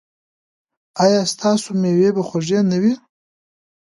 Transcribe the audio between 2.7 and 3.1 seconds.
نه وي؟